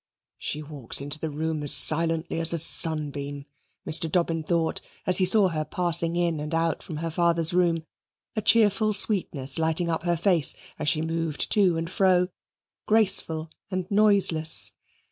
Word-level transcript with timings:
"She 0.39 0.63
walks 0.63 0.99
into 0.99 1.19
the 1.19 1.29
room 1.29 1.61
as 1.61 1.75
silently 1.75 2.39
as 2.39 2.53
a 2.53 2.57
sunbeam," 2.57 3.45
Mr. 3.87 4.11
Dobbin 4.11 4.41
thought 4.41 4.81
as 5.05 5.19
he 5.19 5.25
saw 5.25 5.49
her 5.49 5.63
passing 5.63 6.15
in 6.15 6.39
and 6.39 6.55
out 6.55 6.81
from 6.81 6.97
her 6.97 7.11
father's 7.11 7.53
room, 7.53 7.85
a 8.35 8.41
cheerful 8.41 8.93
sweetness 8.93 9.59
lighting 9.59 9.91
up 9.91 10.01
her 10.01 10.17
face 10.17 10.55
as 10.79 10.89
she 10.89 11.03
moved 11.03 11.51
to 11.51 11.77
and 11.77 11.87
fro, 11.87 12.29
graceful 12.87 13.51
and 13.69 13.85
noiseless. 13.91 14.71